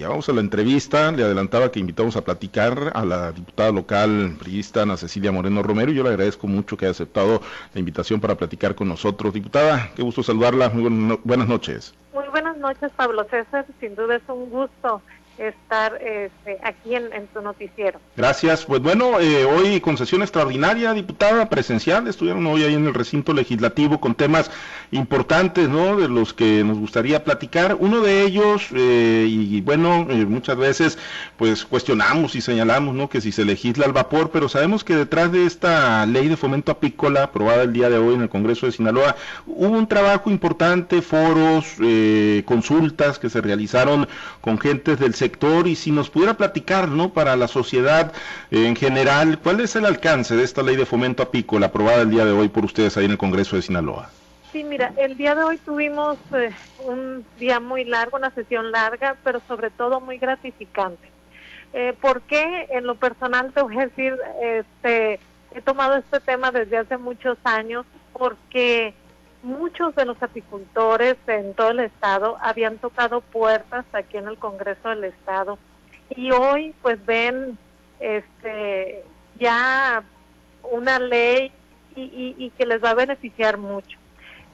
ya 0.00 0.08
vamos 0.08 0.28
a 0.30 0.32
la 0.32 0.40
entrevista. 0.40 1.12
Le 1.12 1.22
adelantaba 1.22 1.70
que 1.70 1.78
invitamos 1.78 2.16
a 2.16 2.24
platicar 2.24 2.90
a 2.94 3.04
la 3.04 3.32
diputada 3.32 3.70
local 3.70 4.34
priista 4.38 4.82
Ana 4.82 4.96
Cecilia 4.96 5.30
Moreno 5.30 5.62
Romero 5.62 5.92
yo 5.92 6.02
le 6.02 6.08
agradezco 6.08 6.46
mucho 6.46 6.76
que 6.76 6.86
haya 6.86 6.92
aceptado 6.92 7.42
la 7.74 7.78
invitación 7.78 8.18
para 8.18 8.34
platicar 8.34 8.74
con 8.74 8.88
nosotros. 8.88 9.34
Diputada, 9.34 9.90
qué 9.94 10.02
gusto 10.02 10.22
saludarla. 10.22 10.70
Muy 10.70 11.18
buenas 11.22 11.48
noches. 11.48 11.94
Muy 12.14 12.26
buenas 12.28 12.56
noches, 12.56 12.90
Pablo 12.96 13.24
César. 13.24 13.66
Sin 13.78 13.94
duda 13.94 14.16
es 14.16 14.22
un 14.28 14.48
gusto 14.48 15.02
estar 15.40 15.94
este, 15.96 16.58
aquí 16.62 16.94
en, 16.94 17.26
tu 17.32 17.40
noticiero. 17.40 17.98
Gracias. 18.16 18.64
Pues 18.66 18.82
bueno, 18.82 19.18
eh, 19.18 19.44
hoy 19.44 19.80
con 19.80 19.96
sesión 19.96 20.20
extraordinaria, 20.20 20.92
diputada 20.92 21.48
presencial, 21.48 22.06
estuvieron 22.06 22.46
hoy 22.46 22.62
ahí 22.62 22.74
en 22.74 22.86
el 22.86 22.94
recinto 22.94 23.32
legislativo 23.32 24.00
con 24.00 24.14
temas 24.14 24.50
importantes, 24.90 25.68
¿no? 25.68 25.96
De 25.96 26.08
los 26.08 26.34
que 26.34 26.62
nos 26.62 26.78
gustaría 26.78 27.24
platicar. 27.24 27.76
Uno 27.80 28.00
de 28.02 28.22
ellos, 28.22 28.68
eh, 28.74 29.26
y 29.28 29.60
bueno, 29.62 30.06
eh, 30.10 30.26
muchas 30.26 30.56
veces 30.56 30.98
pues 31.38 31.64
cuestionamos 31.64 32.34
y 32.34 32.40
señalamos, 32.42 32.94
¿no? 32.94 33.08
Que 33.08 33.20
si 33.20 33.32
se 33.32 33.44
legisla 33.44 33.86
al 33.86 33.92
vapor, 33.92 34.30
pero 34.30 34.48
sabemos 34.48 34.84
que 34.84 34.94
detrás 34.94 35.32
de 35.32 35.46
esta 35.46 36.04
ley 36.04 36.28
de 36.28 36.36
fomento 36.36 36.72
apícola 36.72 37.24
aprobada 37.24 37.62
el 37.62 37.72
día 37.72 37.88
de 37.88 37.96
hoy 37.96 38.14
en 38.14 38.22
el 38.22 38.28
Congreso 38.28 38.66
de 38.66 38.72
Sinaloa, 38.72 39.16
hubo 39.46 39.70
un 39.70 39.86
trabajo 39.86 40.30
importante, 40.30 41.00
foros, 41.00 41.76
consultas 42.44 43.18
que 43.18 43.30
se 43.30 43.40
realizaron 43.40 44.06
con 44.40 44.58
gentes 44.58 44.98
del 44.98 45.14
sector 45.14 45.29
y 45.66 45.76
si 45.76 45.90
nos 45.90 46.10
pudiera 46.10 46.34
platicar, 46.34 46.88
¿no? 46.88 47.12
Para 47.12 47.36
la 47.36 47.48
sociedad 47.48 48.12
en 48.50 48.76
general, 48.76 49.38
¿cuál 49.38 49.60
es 49.60 49.76
el 49.76 49.84
alcance 49.84 50.36
de 50.36 50.44
esta 50.44 50.62
ley 50.62 50.76
de 50.76 50.86
fomento 50.86 51.22
apícola 51.22 51.66
aprobada 51.66 52.02
el 52.02 52.10
día 52.10 52.24
de 52.24 52.32
hoy 52.32 52.48
por 52.48 52.64
ustedes 52.64 52.96
ahí 52.96 53.04
en 53.04 53.12
el 53.12 53.18
Congreso 53.18 53.56
de 53.56 53.62
Sinaloa? 53.62 54.10
Sí, 54.52 54.64
mira, 54.64 54.92
el 54.96 55.16
día 55.16 55.34
de 55.34 55.44
hoy 55.44 55.58
tuvimos 55.58 56.18
eh, 56.34 56.50
un 56.84 57.24
día 57.38 57.60
muy 57.60 57.84
largo, 57.84 58.16
una 58.16 58.30
sesión 58.30 58.72
larga, 58.72 59.16
pero 59.22 59.40
sobre 59.46 59.70
todo 59.70 60.00
muy 60.00 60.18
gratificante. 60.18 61.08
Eh, 61.72 61.94
¿Por 62.00 62.22
qué? 62.22 62.66
En 62.70 62.86
lo 62.86 62.96
personal 62.96 63.52
te 63.52 63.62
voy 63.62 63.78
a 63.78 63.86
decir, 63.86 64.16
este, 64.42 65.20
he 65.54 65.60
tomado 65.62 65.96
este 65.96 66.18
tema 66.18 66.50
desde 66.50 66.78
hace 66.78 66.96
muchos 66.96 67.38
años 67.44 67.86
porque 68.12 68.92
muchos 69.42 69.94
de 69.94 70.04
los 70.04 70.22
apicultores 70.22 71.16
en 71.26 71.54
todo 71.54 71.70
el 71.70 71.80
estado 71.80 72.36
habían 72.40 72.78
tocado 72.78 73.20
puertas 73.20 73.84
aquí 73.92 74.16
en 74.16 74.28
el 74.28 74.38
Congreso 74.38 74.88
del 74.90 75.04
Estado 75.04 75.58
y 76.10 76.30
hoy 76.32 76.74
pues 76.82 77.04
ven 77.06 77.58
este 78.00 79.04
ya 79.38 80.02
una 80.62 80.98
ley 80.98 81.52
y, 81.96 82.34
y, 82.38 82.50
que 82.50 82.66
les 82.66 82.82
va 82.82 82.90
a 82.90 82.94
beneficiar 82.94 83.58
mucho. 83.58 83.98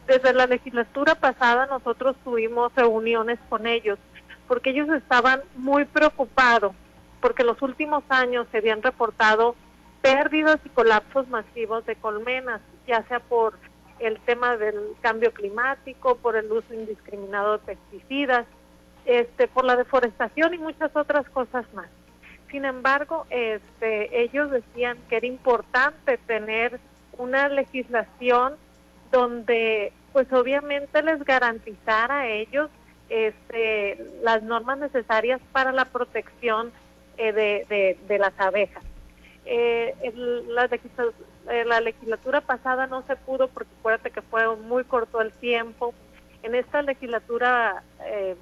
Desde 0.06 0.32
la 0.32 0.46
legislatura 0.46 1.14
pasada 1.14 1.66
nosotros 1.66 2.16
tuvimos 2.24 2.74
reuniones 2.74 3.38
con 3.48 3.66
ellos 3.66 3.98
porque 4.48 4.70
ellos 4.70 4.88
estaban 4.90 5.42
muy 5.56 5.84
preocupados 5.84 6.72
porque 7.20 7.44
los 7.44 7.60
últimos 7.60 8.04
años 8.08 8.46
se 8.52 8.58
habían 8.58 8.82
reportado 8.82 9.56
pérdidas 10.00 10.60
y 10.64 10.68
colapsos 10.68 11.26
masivos 11.28 11.84
de 11.86 11.96
colmenas, 11.96 12.60
ya 12.86 13.02
sea 13.08 13.18
por 13.18 13.58
el 13.98 14.18
tema 14.20 14.56
del 14.56 14.94
cambio 15.00 15.32
climático, 15.32 16.16
por 16.16 16.36
el 16.36 16.50
uso 16.50 16.74
indiscriminado 16.74 17.58
de 17.58 17.64
pesticidas, 17.64 18.46
este, 19.04 19.48
por 19.48 19.64
la 19.64 19.76
deforestación 19.76 20.54
y 20.54 20.58
muchas 20.58 20.94
otras 20.94 21.28
cosas 21.30 21.64
más. 21.74 21.88
Sin 22.50 22.64
embargo, 22.64 23.26
este, 23.30 24.22
ellos 24.22 24.50
decían 24.50 24.98
que 25.08 25.16
era 25.16 25.26
importante 25.26 26.18
tener 26.18 26.78
una 27.18 27.48
legislación 27.48 28.54
donde, 29.10 29.92
pues 30.12 30.32
obviamente 30.32 31.02
les 31.02 31.24
garantizara 31.24 32.20
a 32.20 32.28
ellos 32.28 32.70
este, 33.08 34.04
las 34.22 34.42
normas 34.42 34.78
necesarias 34.78 35.40
para 35.52 35.72
la 35.72 35.86
protección 35.86 36.72
eh, 37.16 37.32
de, 37.32 37.98
de, 38.06 38.18
las 38.18 38.38
abejas. 38.38 38.82
Eh, 39.44 39.94
la, 40.48 40.68
eh, 41.48 41.64
la 41.64 41.80
legislatura 41.80 42.40
pasada 42.40 42.86
no 42.86 43.02
se 43.06 43.14
pudo 43.14 43.48
porque 43.48 43.70
acuérdate 43.78 44.10
que 44.10 44.22
fue 44.22 44.56
muy 44.56 44.84
corto 44.84 45.20
el 45.20 45.32
tiempo. 45.32 45.94
En 46.42 46.54
esta 46.54 46.82
legislatura 46.82 47.84
eh, 48.04 48.36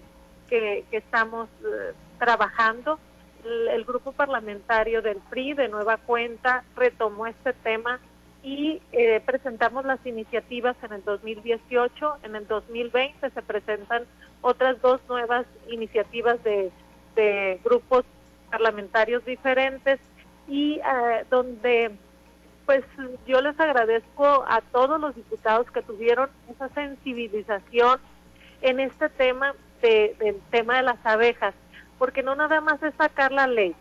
que, 0.48 0.84
estamos 0.90 1.48
eh, 1.64 1.92
trabajando, 2.18 2.98
el, 3.44 3.84
grupo 3.84 4.12
parlamentario 4.12 5.02
del 5.02 5.18
PRI 5.28 5.52
de 5.52 5.68
nueva 5.68 5.98
cuenta 5.98 6.64
retomó 6.76 7.26
este 7.26 7.52
tema 7.52 8.00
y 8.42 8.80
presentamos 9.24 9.84
las 9.86 10.04
iniciativas 10.04 10.76
en 10.82 10.92
el 10.92 11.04
2018, 11.04 12.18
en 12.24 12.36
el 12.36 12.46
2020 12.46 13.30
se 13.30 13.42
presentan 13.42 14.04
otras 14.42 14.80
dos 14.82 15.00
nuevas 15.08 15.46
iniciativas 15.70 16.42
de, 16.44 16.70
de 17.16 17.58
grupos 17.64 18.04
parlamentarios 18.50 19.24
diferentes 19.24 19.98
y 20.46 20.78
donde 21.30 21.92
pues 22.66 22.84
yo 23.26 23.40
les 23.40 23.58
agradezco 23.58 24.44
a 24.48 24.60
todos 24.72 25.00
los 25.00 25.14
diputados 25.14 25.70
que 25.70 25.82
tuvieron 25.82 26.30
esa 26.50 26.68
sensibilización 26.70 28.00
en 28.62 28.80
este 28.80 29.08
tema 29.10 29.54
del 29.82 30.40
tema 30.50 30.76
de 30.76 30.82
las 30.82 31.04
abejas, 31.04 31.54
porque 31.98 32.22
no 32.22 32.34
nada 32.34 32.60
más 32.60 32.82
es 32.82 32.94
sacar 32.94 33.32
la 33.32 33.46
ley. 33.46 33.74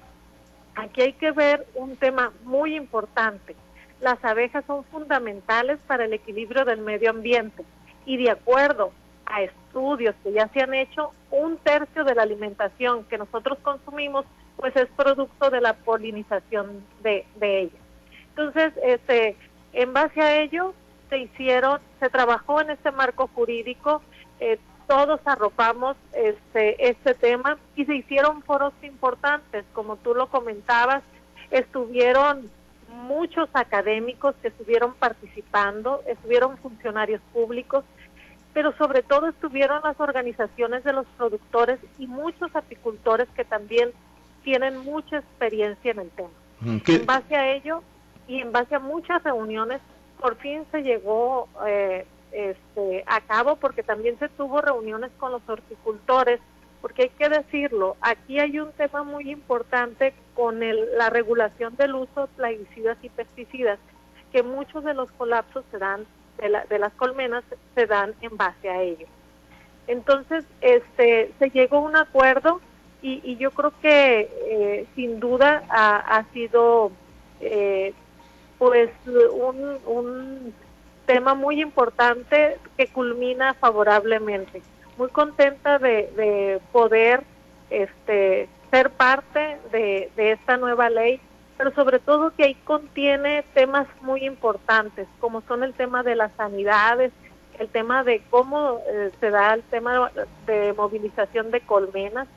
Aquí 0.75 1.01
hay 1.01 1.13
que 1.13 1.31
ver 1.31 1.65
un 1.75 1.95
tema 1.95 2.33
muy 2.43 2.75
importante. 2.75 3.55
Las 4.01 4.23
abejas 4.25 4.65
son 4.65 4.83
fundamentales 4.85 5.79
para 5.87 6.05
el 6.05 6.13
equilibrio 6.13 6.65
del 6.65 6.81
medio 6.81 7.11
ambiente 7.11 7.63
y 8.05 8.17
de 8.17 8.31
acuerdo 8.31 8.91
a 9.25 9.43
estudios 9.43 10.15
que 10.23 10.33
ya 10.33 10.49
se 10.49 10.61
han 10.61 10.73
hecho, 10.73 11.11
un 11.31 11.57
tercio 11.57 12.03
de 12.03 12.15
la 12.15 12.23
alimentación 12.23 13.05
que 13.05 13.17
nosotros 13.17 13.57
consumimos 13.61 14.25
pues 14.57 14.75
es 14.75 14.87
producto 14.95 15.49
de 15.49 15.61
la 15.61 15.73
polinización 15.73 16.85
de, 17.01 17.25
de 17.35 17.61
ellas. 17.61 17.82
Entonces, 18.35 18.73
este, 18.83 19.35
en 19.73 19.93
base 19.93 20.19
a 20.21 20.41
ello, 20.41 20.73
se 21.09 21.19
hicieron, 21.19 21.79
se 21.99 22.09
trabajó 22.09 22.61
en 22.61 22.71
este 22.71 22.91
marco 22.91 23.29
jurídico, 23.35 24.01
eh, 24.39 24.57
todos 24.87 25.19
arropamos 25.25 25.95
este, 26.13 26.89
este 26.89 27.13
tema 27.13 27.57
y 27.75 27.85
se 27.85 27.95
hicieron 27.95 28.41
foros 28.41 28.73
importantes, 28.81 29.65
como 29.73 29.97
tú 29.97 30.15
lo 30.15 30.27
comentabas, 30.27 31.03
estuvieron 31.51 32.49
muchos 32.89 33.49
académicos 33.53 34.35
que 34.41 34.47
estuvieron 34.47 34.93
participando, 34.95 36.01
estuvieron 36.07 36.57
funcionarios 36.57 37.21
públicos, 37.33 37.85
pero 38.53 38.75
sobre 38.77 39.03
todo 39.03 39.27
estuvieron 39.27 39.81
las 39.83 39.99
organizaciones 39.99 40.83
de 40.83 40.93
los 40.93 41.05
productores 41.17 41.79
y 41.99 42.07
muchos 42.07 42.55
apicultores 42.55 43.27
que 43.35 43.45
también 43.45 43.91
tienen 44.43 44.77
mucha 44.79 45.17
experiencia 45.17 45.91
en 45.91 45.99
el 45.99 46.09
tema. 46.09 46.29
En 46.65 47.05
base 47.05 47.35
a 47.35 47.53
ello, 47.53 47.83
y 48.27 48.39
en 48.39 48.51
base 48.51 48.75
a 48.75 48.79
muchas 48.79 49.23
reuniones 49.23 49.81
por 50.19 50.35
fin 50.37 50.65
se 50.71 50.83
llegó 50.83 51.49
eh, 51.65 52.05
este, 52.31 53.03
a 53.05 53.21
cabo 53.21 53.57
porque 53.57 53.83
también 53.83 54.17
se 54.19 54.29
tuvo 54.29 54.61
reuniones 54.61 55.11
con 55.17 55.31
los 55.31 55.41
horticultores 55.47 56.39
porque 56.83 57.03
hay 57.03 57.09
que 57.09 57.29
decirlo, 57.29 57.95
aquí 58.01 58.39
hay 58.39 58.59
un 58.59 58.73
tema 58.73 59.03
muy 59.03 59.31
importante 59.31 60.13
con 60.35 60.59
la 60.59 61.09
regulación 61.09 61.77
del 61.77 61.95
uso 61.95 62.23
de 62.23 62.27
plaguicidas 62.35 62.97
y 63.01 63.07
pesticidas, 63.07 63.79
que 64.33 64.43
muchos 64.43 64.83
de 64.83 64.93
los 64.93 65.09
colapsos 65.13 65.63
se 65.71 65.77
dan 65.77 66.05
de, 66.37 66.79
las 66.79 66.91
colmenas 66.95 67.45
se 67.73 67.85
dan 67.85 68.13
en 68.19 68.35
base 68.35 68.69
a 68.69 68.81
ello. 68.81 69.07
Entonces, 69.87 70.43
este, 70.59 71.31
se 71.39 71.49
llegó 71.51 71.77
a 71.77 71.81
un 71.81 71.95
acuerdo 71.95 72.59
y, 73.01 73.37
yo 73.37 73.51
creo 73.51 73.71
que 73.81 74.29
eh, 74.49 74.85
sin 74.93 75.21
duda 75.21 75.63
ha, 75.69 76.25
sido 76.33 76.91
eh, 77.39 77.93
pues 78.63 78.89
un, 79.05 79.77
un 79.85 80.53
tema 81.05 81.33
muy 81.33 81.61
importante 81.61 82.57
que 82.77 82.87
culmina 82.87 83.55
favorablemente. 83.55 84.61
Muy 84.97 85.09
contenta 85.09 85.79
de, 85.79 86.61
poder 86.71 87.23
este, 87.69 88.47
ser 88.71 88.89
parte 88.91 89.57
de, 89.73 90.09
esta 90.15 90.55
nueva 90.55 90.89
ley, 90.89 91.19
pero 91.57 91.73
sobre 91.73 91.99
todo 91.99 92.31
que 92.31 92.45
ahí 92.45 92.55
contiene 92.63 93.43
temas 93.53 93.85
muy 93.99 94.23
importantes, 94.23 95.09
como 95.19 95.41
son 95.41 95.63
el 95.63 95.73
tema 95.73 96.01
de 96.01 96.15
las 96.15 96.31
sanidades, 96.37 97.11
el 97.59 97.67
tema 97.67 98.05
de 98.05 98.23
cómo 98.29 98.79
eh, 98.87 99.11
se 99.19 99.29
da 99.29 99.55
el 99.55 99.63
tema 99.63 100.09
de 100.47 100.71
movilización 100.71 101.51
de 101.51 101.59
colmenas, 101.59 102.29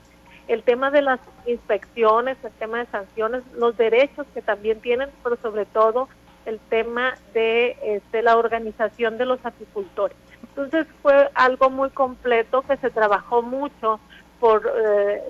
el 0.48 0.62
tema 0.62 0.90
de 0.90 1.02
las 1.02 1.20
inspecciones, 1.46 2.37
el 2.44 2.52
tema 2.52 2.78
de 2.78 2.87
sanciones, 2.87 3.43
los 3.56 3.76
derechos 3.76 4.26
que 4.32 4.43
también 4.43 4.81
tienen, 4.81 5.08
pero 5.22 5.37
sobre 5.43 5.66
todo 5.66 6.08
el 6.44 6.60
tema 6.70 7.14
de 7.34 7.76
este, 7.82 8.22
la 8.22 8.37
organización 8.37 9.19
de 9.19 9.26
los 9.26 9.44
apicultores. 9.44 10.16
Entonces 10.43 10.87
fue 11.02 11.31
algo 11.34 11.70
muy 11.70 11.90
completo 11.90 12.62
que 12.62 12.76
se 12.76 12.90
trabajó 12.90 13.43
mucho 13.43 13.98
por 14.38 14.70
eh, 14.76 15.22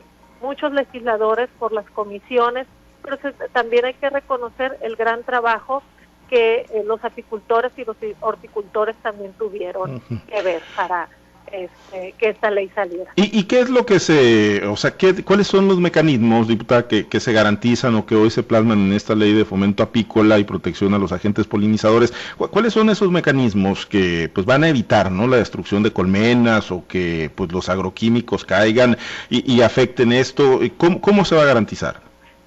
muchos 0.43 0.73
legisladores, 0.73 1.49
por 1.59 1.73
las 1.73 1.89
comisiones, 1.91 2.67
pero 3.03 3.19
también 3.53 3.87
hay 3.87 3.95
que 3.95 4.11
reconocer 4.11 4.77
el 4.83 4.97
gran 4.97 5.23
trabajo 5.23 5.83
que 6.29 6.67
eh, 6.71 6.83
los 6.85 7.03
apicultores 7.05 7.73
y 7.77 7.85
los 7.85 7.97
horticultores 8.21 8.97
también 9.03 9.33
tuvieron 9.35 10.01
que 10.29 10.43
ver 10.43 10.63
para 10.77 11.09
este, 11.53 12.15
que 12.19 12.31
esta 12.31 12.51
ley 12.51 12.71
saliera. 12.75 13.11
¿Y, 13.17 13.45
qué 13.45 13.61
es 13.61 13.71
lo 13.71 13.87
que 13.87 14.01
se, 14.01 14.67
o 14.67 14.77
sea, 14.77 14.97
qué, 14.97 15.23
cuáles 15.25 15.47
son 15.47 15.69
los 15.69 15.79
mecanismos, 15.79 16.49
diputada, 16.49 16.89
que, 16.89 17.07
que, 17.07 17.21
se 17.21 17.33
garantizan 17.33 17.95
o 17.95 18.07
que 18.07 18.15
hoy 18.15 18.31
se 18.31 18.43
plasman 18.43 18.79
en 18.87 18.93
esta 18.93 19.15
ley 19.15 19.33
de 19.33 19.45
fomento 19.45 19.83
apícola 19.83 20.39
y 20.39 20.45
protección 20.45 20.95
a 20.95 20.99
los 20.99 21.13
agentes 21.13 21.47
polinizadores? 21.47 22.13
¿Cuáles 22.37 22.73
son 22.73 22.91
esos 22.91 23.11
mecanismos 23.11 23.87
que 23.87 24.31
pues 24.33 24.47
van 24.47 24.65
a 24.65 24.69
evitar, 24.69 25.11
no, 25.11 25.27
la 25.27 25.37
destrucción 25.37 25.83
de 25.83 25.93
colmenas 25.93 26.71
o 26.71 26.85
que 26.87 27.31
pues 27.35 27.53
los 27.53 27.69
agroquímicos 27.69 28.45
caigan 28.45 28.97
y, 29.29 29.61
afecten 29.61 30.13
esto? 30.13 30.61
¿Cómo, 30.77 31.01
¿Cómo 31.01 31.25
se 31.25 31.35
va 31.35 31.43
a 31.43 31.47
garantizar? 31.47 32.01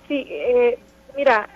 Sí, 0.08 0.26
eh, 0.28 0.80
mira, 1.16 1.48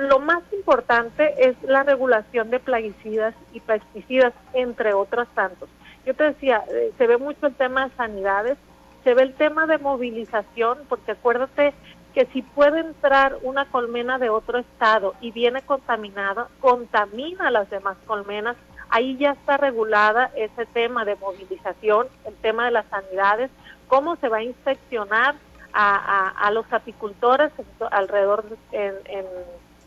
lo 0.00 0.18
más 0.18 0.42
importante 0.52 1.34
es 1.38 1.56
la 1.62 1.82
regulación 1.82 2.50
de 2.50 2.58
plaguicidas 2.58 3.34
y 3.52 3.60
pesticidas, 3.60 4.32
entre 4.54 4.94
otros 4.94 5.28
tantos. 5.34 5.68
Yo 6.06 6.14
te 6.14 6.24
decía, 6.24 6.64
eh, 6.70 6.92
se 6.96 7.06
ve 7.06 7.18
mucho 7.18 7.46
el 7.46 7.54
tema 7.54 7.88
de 7.88 7.94
sanidades, 7.96 8.58
se 9.04 9.14
ve 9.14 9.22
el 9.22 9.34
tema 9.34 9.66
de 9.66 9.78
movilización, 9.78 10.78
porque 10.88 11.12
acuérdate 11.12 11.74
que 12.14 12.26
si 12.26 12.42
puede 12.42 12.80
entrar 12.80 13.38
una 13.42 13.66
colmena 13.66 14.18
de 14.18 14.30
otro 14.30 14.58
estado 14.58 15.14
y 15.20 15.30
viene 15.30 15.62
contaminada, 15.62 16.48
contamina 16.60 17.50
las 17.50 17.70
demás 17.70 17.96
colmenas, 18.06 18.56
ahí 18.88 19.16
ya 19.16 19.32
está 19.32 19.56
regulada 19.56 20.30
ese 20.34 20.66
tema 20.66 21.04
de 21.04 21.16
movilización, 21.16 22.08
el 22.24 22.34
tema 22.36 22.64
de 22.64 22.72
las 22.72 22.86
sanidades, 22.86 23.50
cómo 23.86 24.16
se 24.16 24.28
va 24.28 24.38
a 24.38 24.42
inspeccionar 24.42 25.36
a, 25.72 26.50
los 26.52 26.70
apicultores 26.72 27.52
alrededor 27.92 28.44
en, 28.72 28.94
en, 29.04 29.24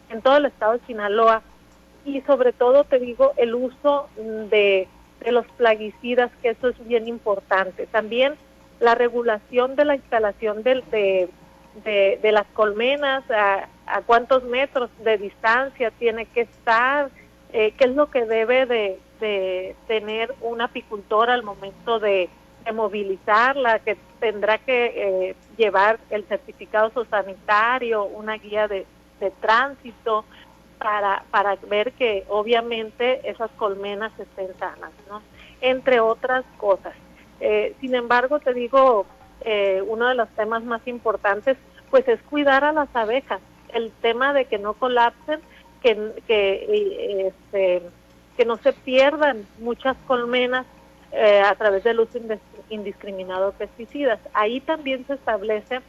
en 0.10 0.22
todo 0.22 0.38
el 0.38 0.46
estado 0.46 0.74
de 0.74 0.86
Sinaloa. 0.86 1.42
Y 2.06 2.22
sobre 2.22 2.54
todo 2.54 2.86
te 2.86 3.00
digo 3.00 3.34
el 3.36 3.54
uso 3.54 4.08
de 4.16 4.88
de 5.24 5.32
los 5.32 5.46
plaguicidas, 5.58 6.32
que 6.42 6.50
eso 6.50 6.70
es 6.70 6.88
bien 6.88 7.08
importante. 7.08 7.88
También 7.88 8.36
la 8.80 8.96
regulación 8.96 9.76
de 9.76 9.86
la 9.86 9.96
instalación 9.96 10.64
de, 10.64 11.30
de, 11.84 12.20
de, 12.22 12.32
las 12.32 12.46
colmenas, 12.54 13.24
a, 13.32 13.68
cuántos 14.06 14.44
metros 14.44 14.90
de 15.04 15.18
distancia 15.18 15.92
tiene 15.92 16.26
que 16.26 16.42
estar, 16.42 17.10
eh, 17.52 17.74
qué 17.78 17.86
es 17.86 17.96
lo 17.96 18.10
que 18.10 18.26
debe 18.26 18.66
de, 18.66 19.00
tener 19.88 20.36
un 20.42 20.60
apicultor 20.60 21.30
al 21.30 21.44
momento 21.44 22.00
de, 22.00 22.30
movilizarla, 22.74 23.80
que 23.80 23.98
tendrá 24.20 24.58
que 24.58 24.86
eh, 24.96 25.36
llevar 25.58 26.00
el 26.10 26.24
certificado 26.26 26.92
sanitario, 27.10 28.06
una 28.06 28.36
guía 28.36 28.70
de, 28.70 28.86
de 29.20 29.32
tránsito, 29.32 30.24
para, 30.84 31.24
para 31.32 31.56
ver 31.56 31.94
que 31.94 32.26
obviamente 32.28 33.28
esas 33.28 33.50
colmenas 33.52 34.12
estén 34.20 34.50
sanas, 34.60 34.92
¿no? 35.10 35.22
Entre 35.62 36.02
otras 36.02 36.44
cosas. 36.58 36.94
Eh, 37.40 37.74
sin 37.80 37.96
embargo, 37.96 38.40
te 38.40 38.54
digo, 38.54 39.06
eh, 39.42 39.82
uno 39.88 40.10
de 40.10 40.16
los 40.16 40.28
temas 40.32 40.64
más 40.66 40.86
importantes, 40.86 41.58
pues 41.90 42.06
es 42.10 42.22
cuidar 42.24 42.66
a 42.66 42.74
las 42.74 42.94
abejas. 42.94 43.40
El 43.74 43.92
tema 44.02 44.34
de 44.34 44.46
que 44.46 44.60
no 44.60 44.74
colapsen, 44.74 45.40
que, 45.82 46.12
que, 46.28 47.28
este, 47.28 47.82
que 48.36 48.46
no 48.46 48.58
se 48.58 48.74
pierdan 48.74 49.48
muchas 49.60 49.96
colmenas 50.06 50.66
eh, 51.14 51.40
a 51.40 51.56
través 51.56 51.86
del 51.86 52.02
uso 52.02 52.20
indiscriminado 52.70 53.52
de 53.52 53.58
pesticidas. 53.58 54.20
Ahí 54.34 54.60
también 54.60 55.08
se 55.08 55.14
establece, 55.14 55.80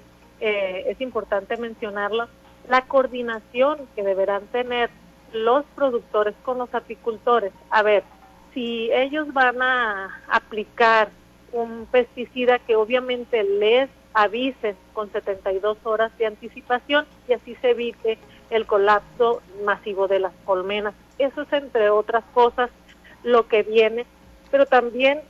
es 0.41 1.01
importante 1.01 1.57
mencionarlo, 1.57 2.29
la 2.69 2.83
coordinación 2.83 3.79
que 3.95 4.03
deberán 4.03 4.47
tener 4.47 4.91
los 5.33 5.65
productores 5.75 6.35
con 6.45 6.59
los 6.59 6.73
apicultores. 6.75 7.53
A 7.71 7.83
ver, 7.83 8.05
si 8.53 8.91
ellos 8.93 9.33
van 9.33 9.61
a 9.61 10.23
aplicar 10.29 11.11
un 11.53 11.87
pesticida 11.91 12.59
que 12.59 12.77
obviamente 12.77 13.43
les 13.43 13.89
avisen 14.13 14.77
con 14.93 15.11
72 15.11 15.79
horas 15.85 16.17
de 16.19 16.27
anticipación 16.27 17.05
y 17.29 17.33
así 17.33 17.57
se 17.57 17.71
evite 17.71 18.19
el 18.51 18.67
colapso 18.67 19.43
masivo 19.65 20.07
de 20.07 20.21
las 20.21 20.33
colmenas. 20.45 20.95
Eso 21.19 21.43
es 21.43 21.53
entre 21.53 21.91
otras 21.91 22.25
cosas 22.33 22.71
lo 23.25 23.49
que 23.49 23.63
viene, 23.63 24.07
pero 24.51 24.67
también 24.67 25.21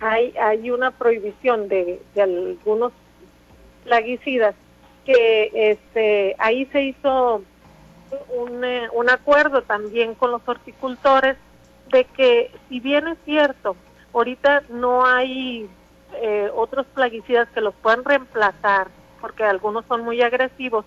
hay, 0.00 0.34
hay 0.38 0.70
una 0.70 0.90
prohibición 0.90 1.68
de, 1.68 2.00
de 2.14 2.22
algunos 2.22 2.92
plaguicidas 3.84 4.54
que 5.08 5.50
este, 5.54 6.36
ahí 6.38 6.66
se 6.66 6.82
hizo 6.82 7.42
un, 8.28 8.62
eh, 8.62 8.88
un 8.92 9.08
acuerdo 9.08 9.62
también 9.62 10.14
con 10.14 10.30
los 10.30 10.42
horticultores 10.46 11.38
de 11.90 12.04
que 12.04 12.50
si 12.68 12.78
bien 12.80 13.08
es 13.08 13.16
cierto, 13.24 13.74
ahorita 14.12 14.64
no 14.68 15.06
hay 15.06 15.66
eh, 16.12 16.50
otros 16.54 16.84
plaguicidas 16.94 17.48
que 17.54 17.62
los 17.62 17.74
puedan 17.76 18.04
reemplazar, 18.04 18.88
porque 19.22 19.44
algunos 19.44 19.86
son 19.86 20.02
muy 20.02 20.20
agresivos, 20.20 20.84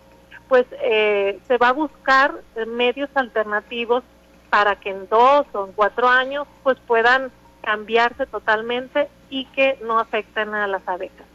pues 0.48 0.68
eh, 0.84 1.40
se 1.48 1.58
va 1.58 1.70
a 1.70 1.74
buscar 1.74 2.36
medios 2.68 3.10
alternativos 3.16 4.04
para 4.52 4.76
que 4.76 4.92
en 4.92 5.10
dos 5.10 5.48
o 5.54 5.66
en 5.66 5.72
cuatro 5.72 6.08
años 6.08 6.48
pues 6.62 6.78
puedan 6.86 7.32
cambiarse 7.64 8.28
totalmente 8.28 9.10
y 9.32 9.46
que 9.46 9.80
no 9.84 9.98
afecten 9.98 10.54
a 10.54 10.68
las 10.68 10.88
abejas. 10.88 11.31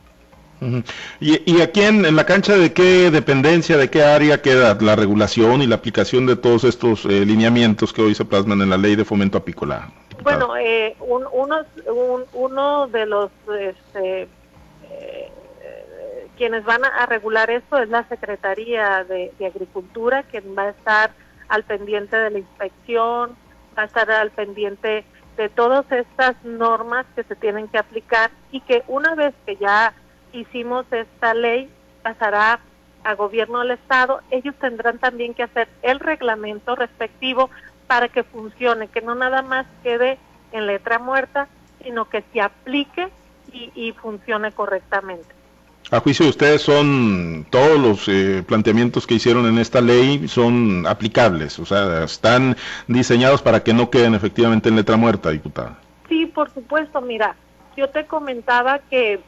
¿Y, 1.20 1.60
aquí 1.60 1.82
en, 1.82 2.16
la 2.16 2.24
cancha 2.24 2.56
de 2.56 2.72
qué 2.72 3.10
dependencia, 3.10 3.76
de 3.76 3.90
qué 3.90 4.02
área 4.02 4.40
queda 4.40 4.76
la 4.80 4.96
regulación 4.96 5.62
y 5.62 5.66
la 5.66 5.76
aplicación 5.76 6.26
de 6.26 6.36
todos 6.36 6.64
estos 6.64 7.04
eh, 7.04 7.24
lineamientos 7.24 7.92
que 7.92 8.02
hoy 8.02 8.14
se 8.14 8.24
plasman 8.24 8.62
en 8.62 8.70
la 8.70 8.76
ley 8.76 8.96
de 8.96 9.04
fomento 9.04 9.38
apícola? 9.38 9.90
Bueno, 10.22 10.56
eh, 10.56 10.96
uno, 12.32 12.86
de 12.88 13.06
los 13.06 13.30
este, 13.60 14.22
eh, 14.90 15.32
quienes 16.36 16.64
van 16.64 16.84
a, 16.84 17.06
regular 17.06 17.50
esto 17.50 17.78
es 17.78 17.88
la 17.88 18.08
Secretaría 18.08 19.04
de, 19.04 19.32
de 19.38 19.46
Agricultura, 19.46 20.22
quien 20.22 20.56
va 20.56 20.64
a 20.64 20.70
estar 20.70 21.10
al 21.48 21.64
pendiente 21.64 22.16
de 22.16 22.30
la 22.30 22.38
inspección, 22.38 23.36
va 23.76 23.82
a 23.82 23.86
estar 23.86 24.10
al 24.10 24.30
pendiente 24.30 25.04
de 25.36 25.48
todas 25.50 25.84
estas 25.92 26.34
normas 26.44 27.04
que 27.14 27.22
se 27.24 27.36
tienen 27.36 27.68
que 27.68 27.78
aplicar 27.78 28.30
y 28.50 28.60
que 28.62 28.82
una 28.88 29.14
vez 29.14 29.34
que 29.44 29.56
ya 29.56 29.92
hicimos 30.36 30.86
esta 30.92 31.34
ley, 31.34 31.68
pasará 32.02 32.60
a 33.04 33.14
gobierno 33.14 33.60
del 33.60 33.72
Estado, 33.72 34.20
ellos 34.30 34.54
tendrán 34.60 34.98
también 34.98 35.34
que 35.34 35.44
hacer 35.44 35.68
el 35.82 36.00
reglamento 36.00 36.74
respectivo 36.74 37.50
para 37.86 38.08
que 38.08 38.24
funcione, 38.24 38.88
que 38.88 39.00
no 39.00 39.14
nada 39.14 39.42
más 39.42 39.66
quede 39.82 40.18
en 40.52 40.66
letra 40.66 40.98
muerta, 40.98 41.48
sino 41.82 42.08
que 42.08 42.24
se 42.32 42.40
aplique 42.40 43.08
y, 43.52 43.92
funcione 43.92 44.52
correctamente. 44.52 45.28
A 45.90 46.00
juicio 46.00 46.24
de 46.24 46.30
ustedes, 46.30 46.62
son 46.62 47.46
todos 47.48 47.78
los 47.78 48.08
eh, 48.08 48.42
planteamientos 48.46 49.06
que 49.06 49.14
hicieron 49.14 49.46
en 49.46 49.56
esta 49.56 49.80
ley 49.80 50.28
son 50.28 50.84
aplicables, 50.86 51.58
o 51.58 51.64
sea, 51.64 52.04
están 52.04 52.56
diseñados 52.86 53.40
para 53.40 53.62
que 53.62 53.72
no 53.72 53.88
queden 53.88 54.14
efectivamente 54.14 54.68
en 54.68 54.76
letra 54.76 54.96
muerta, 54.96 55.30
diputada. 55.30 55.78
Sí, 56.08 56.26
por 56.26 56.52
supuesto. 56.52 57.00
Mira, 57.00 57.36
yo 57.76 57.88
te 57.88 58.04
comentaba 58.04 58.80
que 58.90 59.20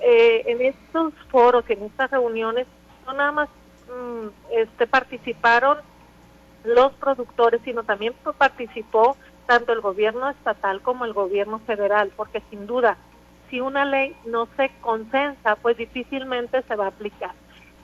eh, 0.00 0.42
en 0.46 0.60
estos 0.60 1.12
foros, 1.30 1.64
en 1.68 1.82
estas 1.84 2.10
reuniones, 2.10 2.66
no 3.06 3.12
nada 3.12 3.32
más 3.32 3.48
mm, 3.88 4.28
este, 4.52 4.86
participaron 4.86 5.78
los 6.64 6.92
productores, 6.94 7.60
sino 7.64 7.84
también 7.84 8.14
participó 8.38 9.16
tanto 9.46 9.72
el 9.72 9.80
gobierno 9.80 10.30
estatal 10.30 10.80
como 10.80 11.04
el 11.04 11.12
gobierno 11.12 11.58
federal, 11.60 12.10
porque 12.16 12.42
sin 12.50 12.66
duda, 12.66 12.96
si 13.50 13.60
una 13.60 13.84
ley 13.84 14.16
no 14.24 14.48
se 14.56 14.70
consensa, 14.80 15.56
pues 15.56 15.76
difícilmente 15.76 16.62
se 16.62 16.76
va 16.76 16.86
a 16.86 16.88
aplicar. 16.88 17.32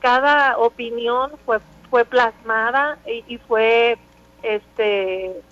Cada 0.01 0.57
opinión 0.59 1.33
fue 1.45 1.61
fue 1.91 2.05
plasmada 2.05 2.99
y, 3.05 3.25
y 3.27 3.39
fue 3.39 3.99
este 4.43 5.43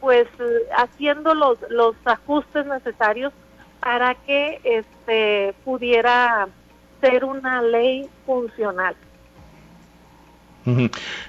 pues 0.00 0.28
haciendo 0.76 1.34
los 1.34 1.58
los 1.70 1.94
ajustes 2.04 2.66
necesarios 2.66 3.32
para 3.84 4.14
que 4.14 4.60
este 4.64 5.54
pudiera 5.62 6.48
ser 7.02 7.22
una 7.22 7.60
ley 7.60 8.08
funcional. 8.24 8.96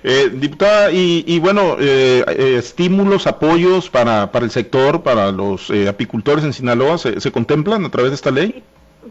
eh, 0.04 0.30
diputada, 0.34 0.90
y, 0.90 1.38
bueno, 1.40 1.76
eh, 1.78 2.24
eh, 2.26 2.56
estímulos, 2.58 3.28
apoyos 3.28 3.90
para, 3.90 4.32
para 4.32 4.46
el 4.46 4.52
sector, 4.52 5.04
para 5.04 5.34
los 5.34 5.70
eh, 5.70 5.90
apicultores 5.90 6.46
en 6.46 6.54
Sinaloa, 6.54 6.98
¿se, 6.98 7.20
¿se, 7.20 7.30
contemplan 7.30 7.84
a 7.84 7.90
través 7.90 8.12
de 8.12 8.16
esta 8.16 8.32
ley? 8.32 8.64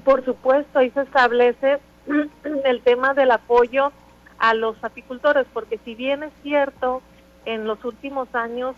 Por 0.02 0.24
supuesto, 0.24 0.78
ahí 0.78 0.90
se 0.92 1.02
establece 1.02 1.80
el 2.64 2.80
tema 2.80 3.12
del 3.12 3.30
apoyo 3.30 3.92
a 4.38 4.54
los 4.54 4.82
apicultores, 4.82 5.46
porque 5.52 5.78
si 5.84 5.94
bien 5.94 6.22
es 6.22 6.32
cierto, 6.42 7.02
en 7.44 7.66
los 7.66 7.84
últimos 7.84 8.34
años 8.34 8.74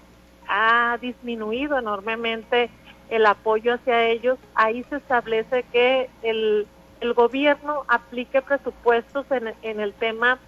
ha 0.49 0.99
disminuido 1.01 1.79
enormemente 1.79 2.69
el 3.11 3.27
apoyo 3.27 3.75
hacia 3.75 4.05
ellos, 4.05 4.39
ahí 4.55 4.85
se 4.85 4.97
establece 4.97 5.63
que 5.73 6.11
el, 6.23 6.67
el 7.01 7.13
gobierno 7.15 7.85
aplique 7.89 8.43
presupuestos 8.43 9.27
en, 9.31 9.55
en 9.63 9.81
el 9.81 9.93
tema 9.95 10.39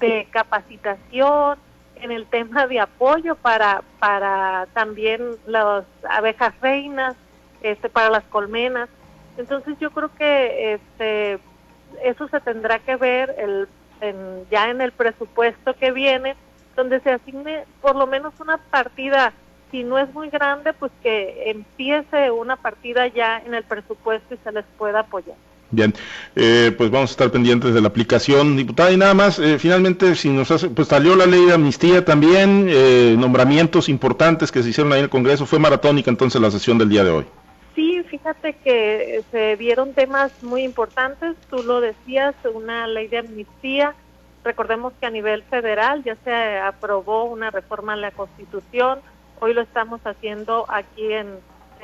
de 0.00 0.26
capacitación, 0.30 1.58
en 1.96 2.12
el 2.12 2.26
tema 2.26 2.66
de 2.66 2.80
apoyo 2.80 3.34
para, 3.34 3.82
para 3.98 4.66
también 4.72 5.22
las 5.46 5.84
abejas 6.08 6.54
reinas 6.60 7.16
este, 7.62 7.88
para 7.88 8.10
las 8.10 8.24
colmenas. 8.24 8.88
Entonces 9.36 9.76
yo 9.80 9.90
creo 9.90 10.14
que 10.14 10.74
este, 10.74 11.38
eso 12.02 12.28
se 12.28 12.40
tendrá 12.40 12.78
que 12.78 12.96
ver 12.96 13.34
el, 13.38 13.68
ya 14.50 14.70
en 14.70 14.80
el 14.80 14.92
presupuesto 14.92 15.74
que 15.74 15.90
viene, 15.90 16.36
donde 16.76 17.00
se 17.00 17.10
asigne 17.10 17.64
por 17.80 17.96
lo 17.96 18.06
menos 18.06 18.38
una 18.40 18.58
partida, 18.58 19.32
si 19.70 19.84
no 19.84 19.98
es 19.98 20.12
muy 20.14 20.30
grande, 20.30 20.72
pues 20.72 20.92
que 21.02 21.50
empiece 21.50 22.30
una 22.30 22.56
partida 22.56 23.06
ya 23.08 23.42
en 23.44 23.54
el 23.54 23.64
presupuesto 23.64 24.34
y 24.34 24.38
se 24.42 24.52
les 24.52 24.64
pueda 24.76 25.00
apoyar. 25.00 25.36
Bien, 25.70 25.92
eh, 26.34 26.72
pues 26.76 26.90
vamos 26.90 27.10
a 27.10 27.12
estar 27.12 27.30
pendientes 27.30 27.74
de 27.74 27.80
la 27.82 27.88
aplicación, 27.88 28.56
diputada, 28.56 28.90
y 28.90 28.96
nada 28.96 29.12
más, 29.12 29.38
eh, 29.38 29.58
finalmente, 29.58 30.14
si 30.14 30.30
nos 30.30 30.50
hace, 30.50 30.70
pues 30.70 30.88
salió 30.88 31.14
la 31.14 31.26
ley 31.26 31.44
de 31.44 31.52
amnistía 31.52 32.04
también, 32.04 32.68
eh, 32.70 33.14
nombramientos 33.18 33.90
importantes 33.90 34.50
que 34.50 34.62
se 34.62 34.70
hicieron 34.70 34.92
ahí 34.92 35.00
en 35.00 35.04
el 35.04 35.10
Congreso, 35.10 35.44
fue 35.44 35.58
maratónica 35.58 36.10
entonces 36.10 36.40
la 36.40 36.50
sesión 36.50 36.78
del 36.78 36.88
día 36.88 37.04
de 37.04 37.10
hoy. 37.10 37.26
Sí, 37.74 38.02
fíjate 38.08 38.54
que 38.64 39.22
se 39.30 39.56
vieron 39.56 39.92
temas 39.92 40.32
muy 40.40 40.62
importantes, 40.62 41.36
tú 41.50 41.62
lo 41.62 41.82
decías, 41.82 42.34
una 42.54 42.86
ley 42.86 43.08
de 43.08 43.18
amnistía, 43.18 43.94
recordemos 44.44 44.94
que 44.98 45.06
a 45.06 45.10
nivel 45.10 45.42
federal 45.44 46.02
ya 46.02 46.16
se 46.24 46.58
aprobó 46.58 47.24
una 47.24 47.50
reforma 47.50 47.92
a 47.92 47.96
la 47.96 48.10
Constitución, 48.10 49.00
hoy 49.40 49.54
lo 49.54 49.60
estamos 49.60 50.00
haciendo 50.04 50.64
aquí 50.68 51.12
en, 51.12 51.38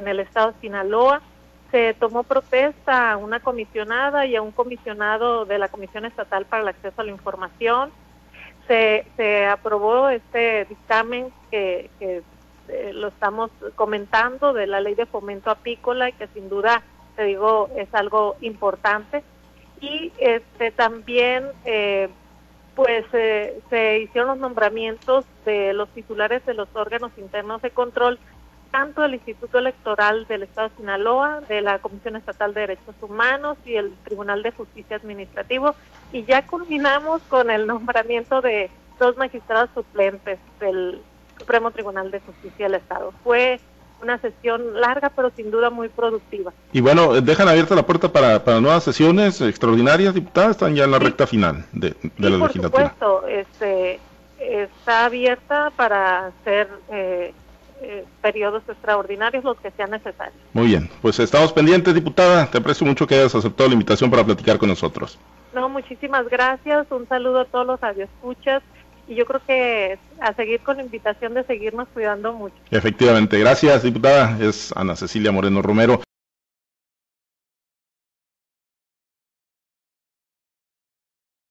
el 0.04 0.20
estado 0.20 0.52
de 0.52 0.60
Sinaloa, 0.60 1.22
se 1.70 1.94
tomó 1.94 2.24
protesta 2.24 3.12
a 3.12 3.16
una 3.16 3.40
comisionada 3.40 4.26
y 4.26 4.36
a 4.36 4.42
un 4.42 4.50
comisionado 4.50 5.44
de 5.44 5.58
la 5.58 5.68
Comisión 5.68 6.04
Estatal 6.04 6.46
para 6.46 6.62
el 6.62 6.68
Acceso 6.68 7.00
a 7.00 7.04
la 7.04 7.10
Información. 7.10 7.90
Se, 8.66 9.46
aprobó 9.46 10.08
este 10.08 10.64
dictamen 10.64 11.32
que, 11.50 11.90
que 11.98 12.22
eh, 12.68 12.92
lo 12.94 13.08
estamos 13.08 13.50
comentando 13.74 14.52
de 14.52 14.66
la 14.66 14.80
ley 14.80 14.94
de 14.94 15.06
fomento 15.06 15.50
apícola 15.50 16.08
y 16.08 16.12
que 16.12 16.28
sin 16.28 16.48
duda, 16.48 16.82
te 17.14 17.24
digo, 17.24 17.68
es 17.76 17.92
algo 17.94 18.36
importante. 18.40 19.22
Y 19.80 20.12
este 20.18 20.70
también, 20.70 21.46
eh, 21.64 22.08
pues 22.74 23.04
eh, 23.12 23.60
se 23.70 24.00
hicieron 24.00 24.28
los 24.28 24.38
nombramientos 24.38 25.24
de 25.44 25.72
los 25.72 25.88
titulares 25.90 26.44
de 26.46 26.54
los 26.54 26.68
órganos 26.74 27.12
internos 27.16 27.62
de 27.62 27.70
control 27.70 28.18
tanto 28.74 29.02
del 29.02 29.14
Instituto 29.14 29.58
Electoral 29.58 30.26
del 30.26 30.42
Estado 30.42 30.68
de 30.68 30.76
Sinaloa, 30.78 31.40
de 31.42 31.60
la 31.60 31.78
Comisión 31.78 32.16
Estatal 32.16 32.52
de 32.54 32.62
Derechos 32.62 32.96
Humanos 33.00 33.56
y 33.64 33.76
el 33.76 33.94
Tribunal 34.02 34.42
de 34.42 34.50
Justicia 34.50 34.96
Administrativo. 34.96 35.76
Y 36.12 36.24
ya 36.24 36.44
culminamos 36.44 37.22
con 37.28 37.50
el 37.52 37.68
nombramiento 37.68 38.40
de 38.40 38.70
dos 38.98 39.16
magistrados 39.16 39.70
suplentes 39.74 40.40
del 40.58 41.00
Supremo 41.38 41.70
Tribunal 41.70 42.10
de 42.10 42.18
Justicia 42.18 42.66
del 42.66 42.74
Estado. 42.74 43.12
Fue 43.22 43.60
una 44.04 44.18
sesión 44.18 44.80
larga, 44.80 45.10
pero 45.10 45.30
sin 45.34 45.50
duda 45.50 45.70
muy 45.70 45.88
productiva. 45.88 46.52
Y 46.72 46.80
bueno, 46.80 47.20
dejan 47.20 47.48
abierta 47.48 47.74
la 47.74 47.84
puerta 47.84 48.12
para, 48.12 48.38
nuevas 48.60 48.84
sesiones 48.84 49.40
extraordinarias, 49.40 50.14
diputadas, 50.14 50.52
están 50.52 50.74
ya 50.74 50.84
en 50.84 50.92
la 50.92 50.98
recta 50.98 51.26
final 51.26 51.66
de, 51.72 51.94
la 52.18 52.30
legislatura. 52.30 52.70
Por 52.70 53.18
supuesto, 53.18 53.26
este, 53.26 53.98
está 54.38 55.06
abierta 55.06 55.72
para 55.76 56.26
hacer 56.26 56.68
eh, 56.90 57.32
eh, 57.82 58.04
periodos 58.22 58.62
extraordinarios 58.68 59.44
los 59.44 59.58
que 59.58 59.70
sean 59.72 59.90
necesarios. 59.90 60.40
Muy 60.52 60.68
bien, 60.68 60.88
pues 61.02 61.18
estamos 61.18 61.52
pendientes, 61.52 61.94
diputada. 61.94 62.46
Te 62.46 62.58
aprecio 62.58 62.86
mucho 62.86 63.06
que 63.06 63.14
hayas 63.14 63.34
aceptado 63.34 63.68
la 63.68 63.74
invitación 63.74 64.10
para 64.10 64.24
platicar 64.24 64.58
con 64.58 64.68
nosotros. 64.68 65.18
No, 65.54 65.68
muchísimas 65.68 66.28
gracias. 66.28 66.86
Un 66.90 67.06
saludo 67.08 67.40
a 67.40 67.44
todos 67.44 67.66
los 67.66 67.80
radioescuchas. 67.80 68.62
Y 69.06 69.14
yo 69.14 69.26
creo 69.26 69.40
que 69.46 69.98
a 70.20 70.32
seguir 70.34 70.60
con 70.60 70.78
la 70.78 70.82
invitación 70.82 71.34
de 71.34 71.44
seguirnos 71.44 71.88
cuidando 71.92 72.32
mucho. 72.32 72.56
Efectivamente, 72.70 73.38
gracias, 73.38 73.82
diputada. 73.82 74.38
Es 74.40 74.72
Ana 74.76 74.96
Cecilia 74.96 75.32
Moreno 75.32 75.60
Romero. 75.60 76.00